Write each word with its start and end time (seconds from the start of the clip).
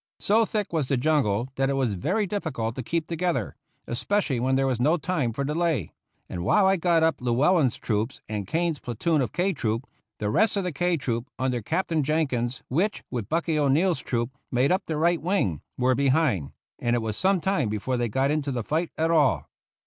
So 0.19 0.45
thick 0.47 0.73
was 0.73 0.87
the 0.87 0.97
jungle 0.97 1.49
that 1.57 1.69
it 1.69 1.75
was 1.75 1.93
very 1.93 2.25
difficult 2.25 2.73
to 2.73 2.81
keep 2.81 3.05
together, 3.05 3.55
especially 3.85 4.39
when 4.39 4.55
there 4.55 4.65
was 4.65 4.79
no 4.79 4.97
time 4.97 5.31
for 5.31 5.43
delay, 5.43 5.93
and 6.27 6.43
while 6.43 6.65
I 6.65 6.75
got 6.75 7.03
up 7.03 7.21
Llewellen's 7.21 7.75
troops 7.77 8.19
and 8.27 8.47
Kane's 8.47 8.79
platoon 8.79 9.21
of 9.21 9.31
K 9.31 9.53
Troop, 9.53 9.85
the 10.17 10.31
rest 10.31 10.57
of 10.57 10.65
K 10.73 10.97
Troop 10.97 11.27
under 11.37 11.61
Captain 11.61 12.01
Jenkins 12.01 12.63
which, 12.67 13.03
with 13.11 13.29
Bucky 13.29 13.59
O'Neill's 13.59 13.99
troop, 13.99 14.31
made 14.51 14.71
up 14.71 14.81
the 14.87 14.97
right 14.97 15.21
wing, 15.21 15.61
were 15.77 15.93
behind, 15.93 16.51
and 16.79 16.95
it 16.95 17.01
was 17.03 17.15
some 17.15 17.39
time 17.39 17.69
before 17.69 17.95
they 17.95 18.09
got 18.09 18.31
into 18.31 18.51
the 18.51 18.63
fight 18.63 18.89
at 18.97 19.11
all. 19.11 19.45